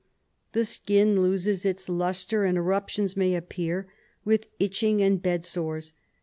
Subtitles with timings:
[0.53, 3.87] The skin loses its lustre and eruptions may appear,
[4.25, 5.93] with itching and bedsores.